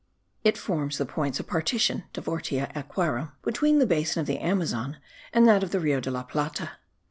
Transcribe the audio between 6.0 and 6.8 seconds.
la Plata.